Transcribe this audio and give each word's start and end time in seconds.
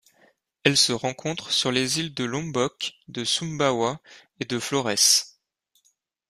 Elle 0.63 0.77
se 0.77 0.93
rencontre 0.93 1.51
sur 1.51 1.71
les 1.71 1.99
îles 1.99 2.15
de 2.15 2.23
Lombok, 2.23 2.93
de 3.07 3.23
Sumbawa 3.23 4.01
et 4.39 4.45
de 4.45 4.57
Florès. 4.57 5.39